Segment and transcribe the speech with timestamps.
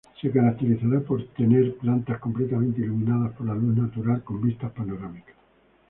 [0.19, 5.35] Se caracterizará por tener plantas completamente iluminadas por la luz natural con vistas panorámicas.